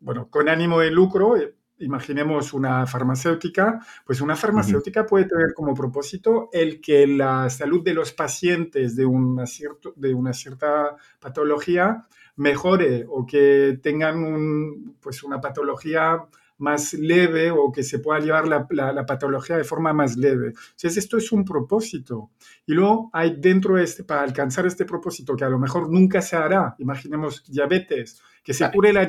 [0.00, 5.74] bueno, con ánimo de lucro, eh, imaginemos una farmacéutica, pues una farmacéutica puede tener como
[5.74, 12.06] propósito el que la salud de los pacientes de una, cierto, de una cierta patología
[12.36, 16.26] mejore o que tengan pues una patología
[16.58, 20.48] más leve o que se pueda llevar la, la, patología de forma más leve.
[20.48, 22.30] Entonces, esto es un propósito.
[22.64, 26.22] Y luego hay dentro de este, para alcanzar este propósito, que a lo mejor nunca
[26.22, 29.06] se hará, imaginemos diabetes, que se cure la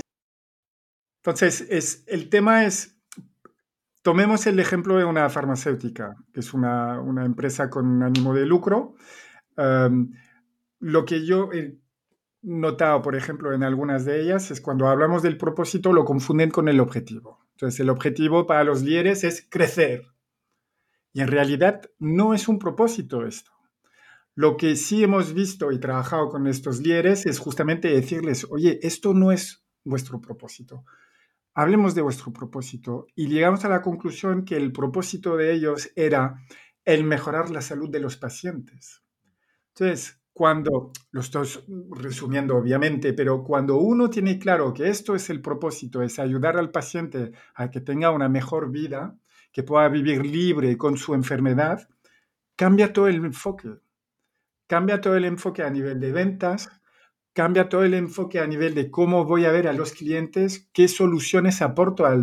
[1.28, 2.98] entonces, es, el tema es,
[4.02, 8.96] tomemos el ejemplo de una farmacéutica, que es una, una empresa con ánimo de lucro.
[9.58, 10.14] Em,
[10.80, 11.80] lo que yo he
[12.44, 16.70] notado, por ejemplo, en algunas de ellas, es cuando hablamos del propósito, lo confunden con
[16.70, 17.46] el objetivo.
[17.56, 20.06] Entonces, el objetivo para los líderes es crecer.
[21.12, 23.52] Y en realidad no es un propósito esto.
[24.34, 29.14] Lo que sí hemos visto y trabajado con estos líderes es justamente decirles, oye, esto
[29.14, 30.86] no es vuestro propósito
[31.58, 36.36] hablemos de vuestro propósito y llegamos a la conclusión que el propósito de ellos era
[36.86, 39.02] el mejorar la salud de los pacientes.
[39.70, 41.48] Entonces, cuando, lo estoy
[41.90, 46.70] resumiendo obviamente, pero cuando uno tiene claro que esto es el propósito, es ayudar al
[46.70, 49.18] paciente a que tenga una mejor vida,
[49.52, 51.90] que pueda vivir libre con su enfermedad,
[52.56, 53.80] cambia todo el enfoque.
[54.68, 56.70] Cambia todo el enfoque a nivel de ventas,
[57.38, 60.88] cambia todo el enfoque a nivel de cómo voy a ver a los clientes, qué
[60.88, 62.16] soluciones aporto a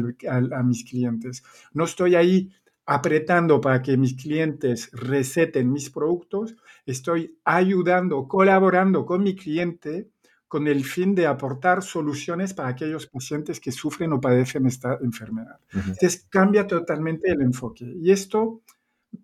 [0.65, 1.45] mis clientes.
[1.73, 2.51] No estoy ahí
[2.85, 10.11] apretando para que mis clientes receten mis productos, estoy ayudando, colaborando con mi cliente
[10.49, 15.61] con el fin de aportar soluciones para aquellos pacientes que sufren o padecen esta enfermedad.
[15.73, 18.63] Entonces cambia totalmente el enfoque y esto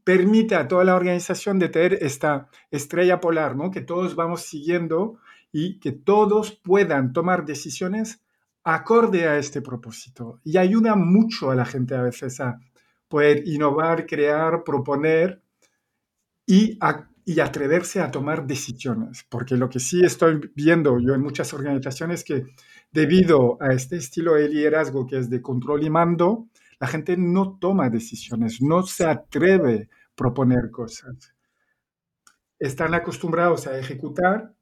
[0.05, 3.73] permite a toda la organización de tener esta estrella polar, ¿no?
[3.73, 5.19] que todos vamos siguiendo
[5.53, 8.23] y que todos puedan tomar decisiones
[8.65, 10.41] acorde a este propósito.
[10.45, 12.61] Y ayuda mucho a la gente a veces a
[13.09, 15.43] poder innovar, crear, proponer
[16.47, 16.79] y,
[17.25, 19.25] y atreverse a tomar decisiones.
[19.29, 22.45] Porque lo que sí estoy viendo yo en muchas organizaciones que
[22.93, 27.59] debido a este estilo de liderazgo que es de control y mando, la gente no
[27.59, 31.35] toma decisiones, no se atreve a proponer cosas.
[32.59, 34.55] Están acostumbrados a ejecutar,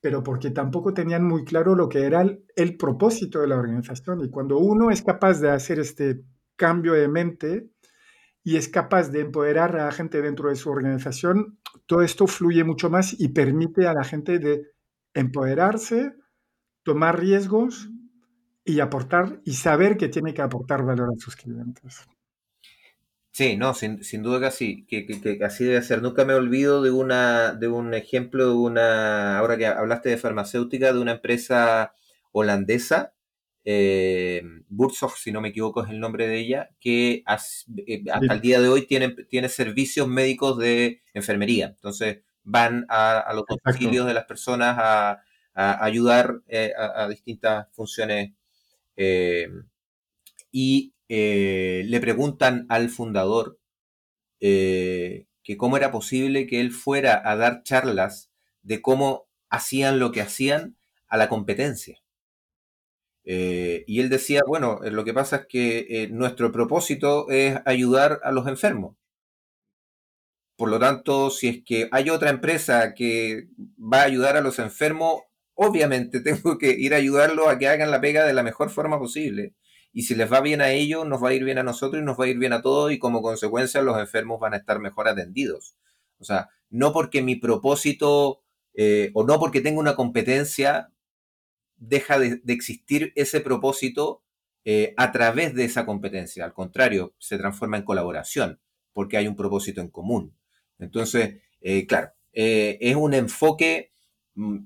[0.00, 2.24] pero porque tampoco tenían muy claro lo que era
[2.56, 4.24] el, propósito de la organización.
[4.24, 6.22] Y cuando uno es capaz de hacer este
[6.56, 7.70] cambio de mente,
[8.44, 12.64] y es capaz de empoderar a la gente dentro de su organización, todo esto fluye
[12.64, 14.62] mucho más y permite a la gente de
[15.12, 16.14] empoderarse,
[16.82, 17.90] tomar riesgos
[18.64, 22.06] y aportar y saber que tiene que aportar valor a sus clientes.
[23.30, 26.02] Sí, no, sin, duda que así, que, así debe ser.
[26.02, 30.92] Nunca me olvido de, una, de un ejemplo de una, ahora que hablaste de farmacéutica,
[30.92, 31.94] de una empresa
[32.32, 33.14] holandesa
[33.70, 34.42] eh,
[35.16, 37.22] si no me equivoco es el nombre de ella, que
[37.86, 41.66] eh, hasta el día de hoy tiene, tiene servicios médicos de enfermería.
[41.66, 45.22] Entonces van a, los domicilios de las personas a,
[45.54, 48.32] ayudar eh, a, distintas funciones
[48.96, 49.48] eh,
[50.50, 53.58] y le preguntan al fundador
[54.40, 58.30] que cómo era posible que él fuera a dar charlas
[58.62, 60.76] de cómo hacían lo que hacían
[61.08, 61.98] a la competencia.
[63.24, 67.58] Eh, y él decía, bueno, eh, lo que pasa es que eh, nuestro propósito es
[67.66, 68.96] ayudar a los enfermos.
[70.56, 74.58] Por lo tanto, si es que hay otra empresa que va a ayudar a los
[74.58, 75.22] enfermos,
[75.54, 78.98] obviamente tengo que ir a ayudarlos a que hagan la pega de la mejor forma
[78.98, 79.54] posible.
[79.98, 82.04] Y si les va bien a ellos, nos va a ir bien a nosotros y
[82.04, 84.78] nos va a ir bien a todos y como consecuencia los enfermos van a estar
[84.78, 85.74] mejor atendidos.
[86.18, 88.42] O sea, no porque mi propósito
[89.14, 90.92] o no porque tenga una competencia
[91.78, 94.22] deja de, existir ese propósito
[94.64, 96.44] eh, a través de esa competencia.
[96.44, 98.60] Al contrario, se transforma en colaboración,
[98.92, 100.36] porque hay un propósito en común.
[100.78, 103.92] Entonces, eh, claro, eh, es un enfoque
[104.34, 104.58] mm,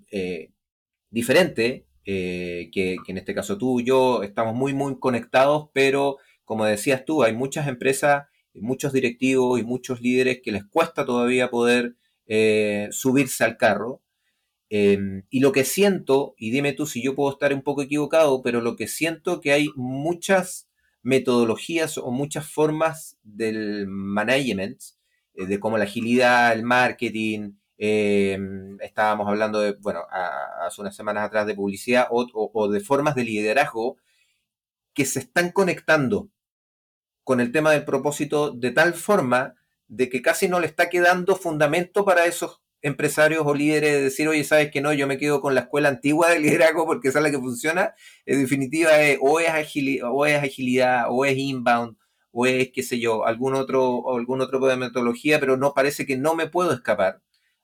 [2.05, 7.05] diferente, que, en este caso tú y yo estamos muy, muy conectados, pero como decías
[7.05, 11.97] tú, hay muchas empresas, muchos directivos y muchos líderes que les cuesta todavía poder
[12.91, 14.01] subirse al carro.
[14.75, 18.41] Em, y lo que siento, y dime tú si yo puedo estar un poco equivocado,
[18.43, 20.71] pero lo que siento que hay muchas
[21.03, 24.81] metodologías o muchas formas del management,
[25.35, 27.53] eh, de como la agilidad, el marketing,
[27.85, 33.25] em, estábamos hablando de, bueno, hace unas semanas atrás de publicidad o, de formas de
[33.25, 33.97] liderazgo
[34.95, 36.29] que se están conectando
[37.25, 39.57] con el tema del propósito de tal forma
[39.88, 44.29] de que casi no le está quedando fundamento para esos empresarios o líderes de decir,
[44.29, 47.18] oye, sabes que no, yo me quedo con la escuela antigua de liderazgo porque esa
[47.18, 51.97] es la que funciona, en definitiva o, es agilidad, o es agilidad, o es inbound,
[52.31, 56.07] o es, qué sé yo, algún otro, algún otro tipo de metodología, pero no parece
[56.07, 57.21] que no me puedo escapar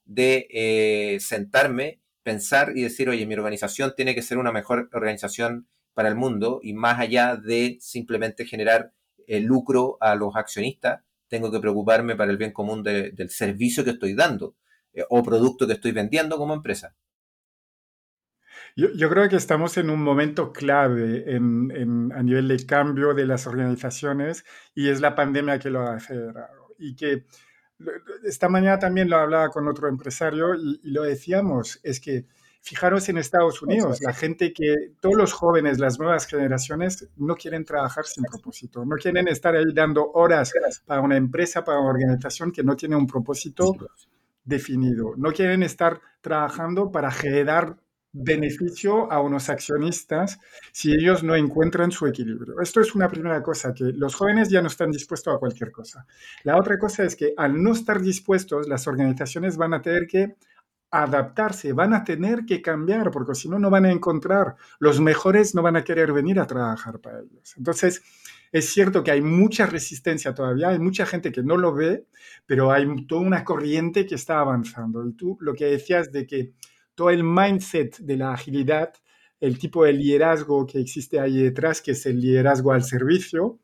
[0.08, 5.68] de eh, sentarme, pensar y decir, oye, mi organización tiene que ser una mejor organización
[5.94, 8.92] para el mundo y más allá de simplemente generar
[9.28, 13.90] el lucro a los accionistas, tengo que preocuparme para el bien común del servicio que
[13.90, 14.56] estoy dando.
[14.98, 16.94] Eh, o producto que estoy vendiendo como empresa.
[18.76, 24.44] Yo, creo que estamos en un momento clave a nivel de cambio de las organizaciones
[24.72, 26.74] y es la pandemia que lo ha acelerado.
[26.78, 27.24] Y que
[28.24, 32.26] esta mañana también lo hablaba con otro empresario y, lo decíamos, es que
[32.60, 37.64] fijaros en Estados Unidos, la gente que, todos los jóvenes, las nuevas generaciones, no quieren
[37.64, 40.52] trabajar sin propósito, no quieren estar ahí dando horas
[40.84, 43.74] para una empresa, para una organización que no tiene un propósito
[44.44, 45.14] definido.
[45.16, 47.76] No quieren estar trabajando para generar
[48.12, 50.38] beneficio a unos accionistas
[50.72, 52.60] si ellos no encuentran su equilibrio.
[52.60, 56.06] Esto es una primera cosa, que los jóvenes ya no están dispuestos a cualquier cosa.
[56.44, 60.36] La otra cosa es que al no estar dispuestos, las organizaciones van a tener que
[60.90, 65.54] adaptarse, van a tener que cambiar, porque si no, no van a encontrar, los mejores
[65.54, 67.54] no van a querer venir a trabajar para ellos.
[67.58, 68.02] Entonces,
[68.52, 72.06] es cierto que hay mucha resistencia todavía, hay mucha gente que no lo ve,
[72.46, 75.06] pero hay toda una corriente que está avanzando.
[75.06, 76.52] Y tú lo que decías de que
[76.98, 78.92] todo el mindset de la agilidad,
[79.38, 83.60] el tipo de liderazgo que existe ahí detrás, que es el liderazgo al servicio,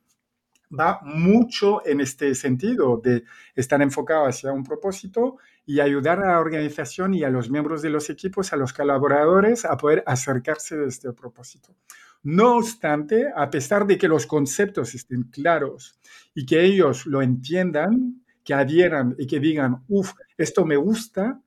[0.70, 3.24] va mucho en este sentido de
[3.57, 7.91] estar enfocado hacia un propósito y ayudar a la organización y a los miembros de
[7.91, 11.74] los equipos, a los colaboradores a poder acercarse de este propósito.
[12.22, 15.99] No obstante, a pesar de que los conceptos estén claros
[16.37, 21.41] y que ellos lo entiendan, que adhieran y que digan, uff, esto me gusta,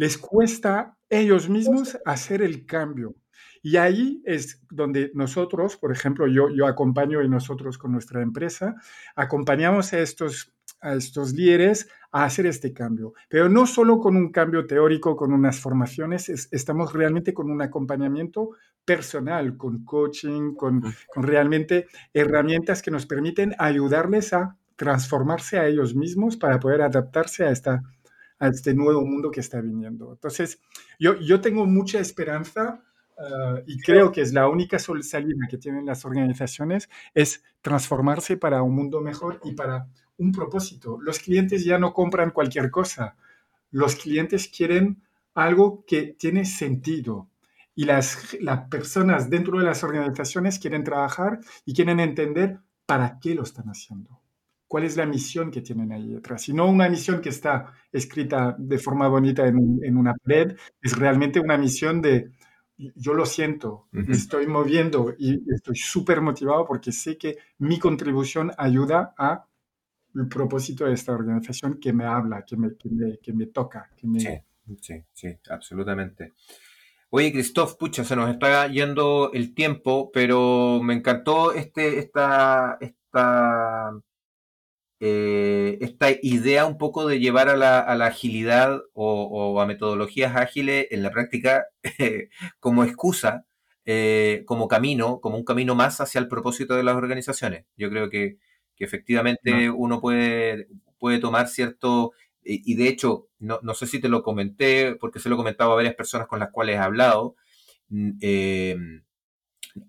[0.00, 3.16] les cuesta ellos mismos hacer el cambio.
[3.60, 8.76] Y ahí es donde nosotros, por ejemplo, yo, yo acompaño y nosotros con nuestra empresa,
[9.14, 13.12] acompañamos a estos, a estos líderes a hacer este cambio.
[13.28, 18.52] Pero no solo con un cambio teórico, con unas formaciones, estamos realmente con un acompañamiento
[18.86, 20.82] personal, con coaching, con,
[21.12, 27.44] con realmente herramientas que nos permiten ayudarles a transformarse a ellos mismos para poder adaptarse
[27.44, 27.82] a esta
[28.40, 30.12] a este nuevo mundo que está viniendo.
[30.12, 30.60] Entonces,
[30.98, 32.82] yo, yo tengo mucha esperanza
[33.20, 38.62] Ah, y creo que es la única salida que tienen las organizaciones, es transformarse para
[38.62, 40.98] un mundo mejor y para un propósito.
[41.00, 43.16] Los clientes ya no compran cualquier cosa.
[43.70, 45.02] Los clientes quieren
[45.34, 47.28] algo que tiene sentido.
[47.74, 53.34] Y las, las personas dentro de las organizaciones quieren trabajar y quieren entender para qué
[53.34, 54.19] lo están haciendo.
[54.70, 56.48] ¿Cuál es la misión que tienen ahí detrás?
[56.48, 60.96] Y no una misión que está escrita de forma bonita en, en una pared, es
[60.96, 62.30] realmente una misión de,
[62.94, 68.52] yo lo siento, me estoy moviendo y estoy súper motivado porque sé que mi contribución
[68.56, 69.44] ayuda a
[70.14, 72.68] el propósito de esta organización que me habla, que me,
[73.20, 73.90] que me, toca.
[73.96, 74.20] Que me...
[74.20, 74.28] Sí,
[74.80, 76.34] sí, sí, absolutamente.
[77.10, 84.00] Oye, Christoph, pucha, se nos está yendo el tiempo, pero me encantó este, esta, esta
[85.02, 91.02] eh, esta idea un poco de llevar a la, agilidad o, a metodologías ágiles en
[91.02, 91.64] la práctica
[92.60, 93.46] como excusa,
[93.86, 97.64] eh, como camino, como un camino más hacia el propósito de las organizaciones.
[97.76, 98.38] Yo creo que,
[98.78, 104.96] efectivamente uno puede, puede tomar cierto, y, de hecho, no, sé si te lo comenté,
[104.96, 107.36] porque se lo he comentado a varias personas con las cuales he hablado,
[107.88, 108.76] mm, eh,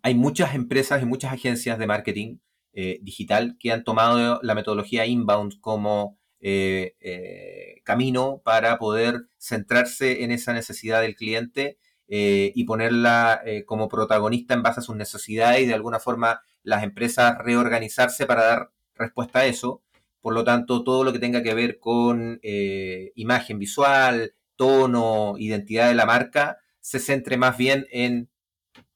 [0.04, 2.38] hay muchas empresas y muchas agencias de marketing
[2.74, 10.24] eh, digital que han tomado la metodología inbound como eh, eh, camino para poder centrarse
[10.24, 11.78] en esa necesidad del cliente
[12.14, 17.38] y ponerla como protagonista en base a sus necesidades y de alguna forma las empresas
[17.38, 19.82] reorganizarse para dar respuesta a eso.
[20.20, 22.42] Por lo tanto, todo lo que tenga que ver con
[23.16, 28.30] imagen visual, tono, identidad de la marca, se centre más bien en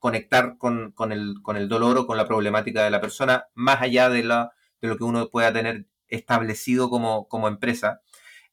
[0.06, 4.52] conectar con, el, dolor o con la problemática de la persona, más allá de, la,
[4.80, 8.02] de lo que uno pueda tener establecido como, empresa.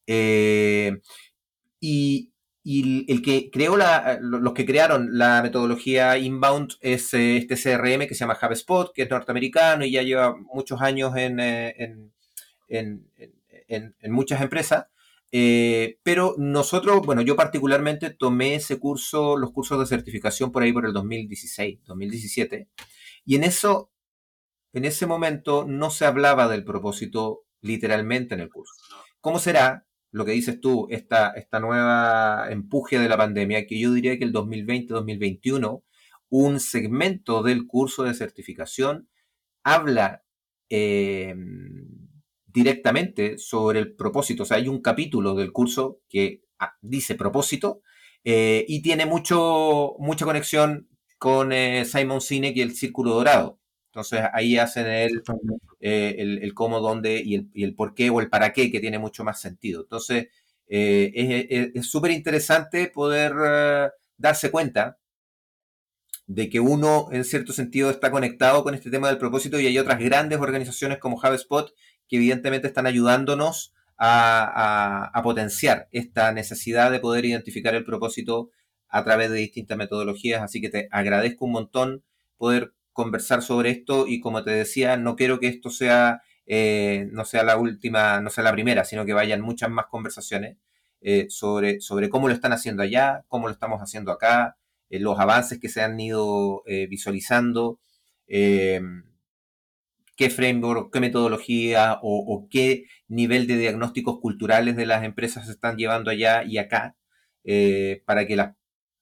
[0.07, 1.03] Eh,
[1.79, 2.31] y,
[2.65, 8.15] el que creó la, los que crearon la metodología inbound es eh, este CRM que
[8.15, 11.99] se llama HubSpot, que es norteamericano y ya lleva muchos años en, eh,
[12.69, 14.87] en muchas empresas.
[15.35, 20.73] Eh, pero nosotros, bueno, yo particularmente tomé ese curso, los cursos de certificación por ahí
[20.73, 22.69] por el 2016, 2017,
[23.25, 23.91] y en eso,
[24.75, 28.75] en ese momento no se hablaba del propósito literalmente en el curso.
[29.21, 33.93] ¿Cómo será lo que dices tú, esta, esta nueva empuje de la pandemia, que yo
[33.93, 35.83] diría que el 2020-2021,
[36.29, 39.09] un segmento del curso de certificación
[39.63, 40.23] habla
[40.69, 41.35] eh,
[42.53, 44.43] directamente sobre el propósito.
[44.43, 47.83] O sea, hay un capítulo del curso que ah, dice propósito
[48.25, 50.89] eh, y tiene mucho, mucha conexión
[51.19, 53.59] con eh, Simon Sinek y el Círculo Dorado.
[53.87, 55.23] Entonces ahí hacen el,
[55.81, 58.81] eh, el, cómo, dónde y el, y el, por qué o el para qué, que
[58.81, 59.83] tiene mucho más sentido.
[59.83, 60.29] Entonces
[60.67, 63.35] es súper interesante poder
[64.17, 64.99] darse cuenta
[66.27, 69.79] de que uno en cierto sentido está conectado con este tema del propósito y hay
[69.79, 71.75] otras grandes organizaciones como HubSpot
[72.13, 78.51] que evidentemente están ayudándonos a, potenciar esta necesidad de poder identificar el propósito
[78.91, 80.43] a través de distintas metodologías.
[80.43, 82.05] Así que te agradezco un montón
[82.37, 87.25] poder conversar sobre esto y como te decía, no quiero que esto sea, eh, no
[87.25, 90.59] sea la última, no sea la primera, sino que vayan muchas más conversaciones
[91.01, 94.59] eh, sobre, sobre cómo lo están haciendo allá, cómo lo estamos haciendo acá,
[94.91, 97.81] eh, los avances que se han ido visualizando
[100.17, 105.77] qué framework, qué metodología o, qué nivel de diagnósticos culturales de las empresas se están
[105.77, 106.97] llevando allá y acá.
[107.45, 108.37] eh, para que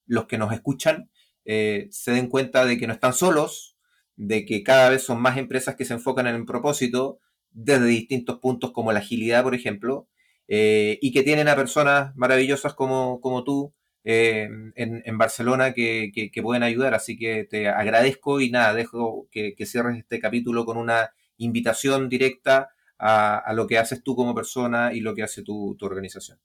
[0.06, 1.10] los que nos escuchan
[1.44, 3.76] eh, se den cuenta de que no están solos,
[4.16, 8.38] de que cada vez son más empresas que se enfocan en el propósito desde distintos
[8.38, 10.08] puntos como la agilidad, por ejemplo,
[10.48, 13.72] y que tienen a personas maravillosas como, como tú
[14.04, 16.94] en, en, Barcelona que, que, pueden ayudar.
[16.94, 22.08] Así que te agradezco y nada, dejo que, que cierres este capítulo con una invitación
[22.08, 22.70] directa
[23.00, 26.38] a, lo que haces tú como persona y lo que hace tu, organización.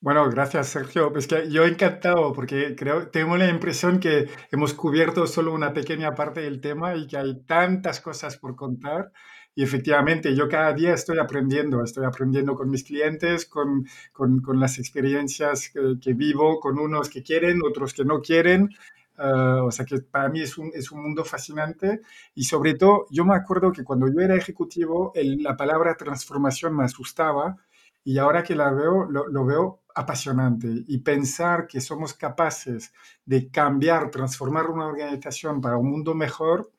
[0.00, 1.12] Bueno, gracias Sergio.
[1.16, 6.14] Es que yo encantado porque creo, tengo la impresión que hemos cubierto solo una pequeña
[6.14, 9.10] parte del tema y que hay tantas cosas por contar.
[9.58, 14.60] Y efectivamente, yo cada día estoy aprendiendo, estoy aprendiendo con mis clientes, con, con, con
[14.60, 18.68] las experiencias que, vivo, con unos que quieren, otros que no quieren.
[19.16, 22.02] Ah, o sea que para mí es un, es un, mundo fascinante
[22.36, 26.84] y sobre todo yo me acuerdo que cuando yo era ejecutivo la palabra transformación me
[26.84, 27.56] asustaba
[28.04, 32.92] y ahora que la veo lo, veo apasionante y pensar que somos capaces
[33.24, 36.70] de cambiar, transformar una organización para un mundo mejor,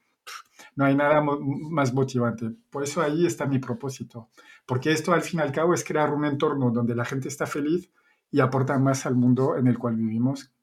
[0.79, 2.51] no hay nada más motivante.
[2.69, 4.29] Por eso ahí está mi propósito,
[4.65, 7.45] porque esto al fin y al cabo es crear un entorno donde la gente está
[7.45, 7.91] feliz
[8.31, 10.53] y aporta más al mundo en el cual vivimos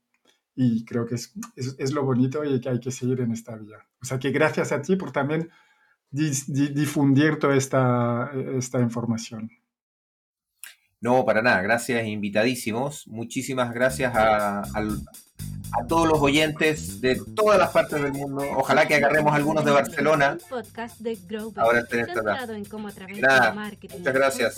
[0.54, 3.56] y creo que es, es, es, lo bonito y que hay que seguir en esta
[3.56, 3.76] vía.
[4.00, 5.50] O sea que gracias a ti por también
[6.10, 9.50] difundir toda esta, esta información.
[11.06, 13.06] No, para nada, gracias, invitadísimos.
[13.06, 14.64] Muchísimas gracias a,
[15.86, 18.42] todos los oyentes de todas las partes del mundo.
[18.56, 20.36] Ojalá que agarremos algunos de Barcelona.
[20.50, 21.16] podcast de
[21.54, 21.84] Ahora
[22.56, 24.56] en cómo a través Nada, de marketing muchas gracias.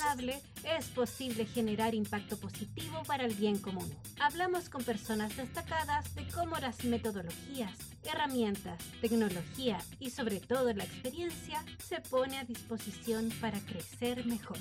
[0.79, 3.93] es posible generar impacto positivo para el bien común.
[4.19, 7.77] Hablamos con personas destacadas de cómo las metodologías,
[8.11, 14.57] herramientas, tecnología y sobre todo la experiencia se pone a disposición para crecer mejor.